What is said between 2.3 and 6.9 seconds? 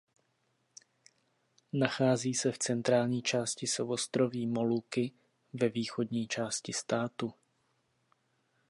se v centrální části souostroví Moluky ve východní části